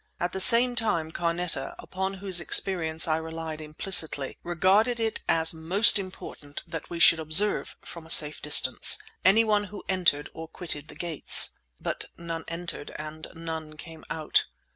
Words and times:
At 0.19 0.31
the 0.31 0.39
same 0.39 0.75
time, 0.75 1.11
Carneta, 1.11 1.75
upon 1.77 2.15
whose 2.15 2.39
experience 2.39 3.07
I 3.07 3.17
relied 3.17 3.61
implicitly, 3.61 4.35
regarded 4.41 4.99
it 4.99 5.21
as 5.29 5.53
most 5.53 5.99
important 5.99 6.63
that 6.65 6.89
we 6.89 6.99
should 6.99 7.19
observe 7.19 7.75
(from 7.85 8.07
a 8.07 8.09
safe 8.09 8.41
distance) 8.41 8.97
any 9.23 9.43
one 9.43 9.65
who 9.65 9.83
entered 9.87 10.31
or 10.33 10.47
quitted 10.47 10.87
the 10.87 10.95
gates. 10.95 11.51
But 11.79 12.05
none 12.17 12.45
entered, 12.47 12.93
and 12.97 13.27
none 13.35 13.77
came 13.77 14.03
out. 14.09 14.45